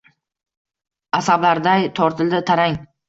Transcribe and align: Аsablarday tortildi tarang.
Аsablarday 1.19 1.87
tortildi 2.01 2.41
tarang. 2.51 2.81